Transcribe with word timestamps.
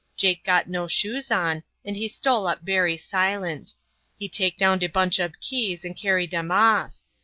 Jake 0.17 0.43
got 0.43 0.67
no 0.67 0.87
shoes 0.87 1.29
on, 1.29 1.61
and 1.85 1.95
he 1.95 2.07
stole 2.07 2.47
up 2.47 2.65
bery 2.65 2.97
silent. 2.97 3.75
He 4.17 4.27
take 4.27 4.57
down 4.57 4.79
de 4.79 4.87
bunch 4.87 5.19
ob 5.19 5.33
keys 5.39 5.85
and 5.85 5.95
carry 5.95 6.25
dem 6.25 6.49
off. 6.49 6.93